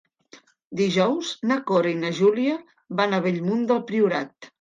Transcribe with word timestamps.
Dijous 0.77 1.33
na 1.51 1.57
Cora 1.71 1.91
i 1.95 1.99
na 2.05 2.11
Júlia 2.21 2.55
van 3.03 3.13
a 3.13 3.21
Bellmunt 3.27 3.63
del 3.73 3.83
Priorat. 3.93 4.35